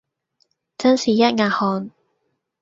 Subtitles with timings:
[0.79, 1.91] 真是一額汗